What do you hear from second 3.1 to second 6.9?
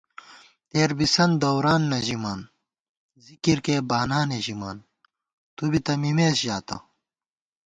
ذکرکېئی بانانےژِمان، تُو بی تہ مِمېس ژاتہ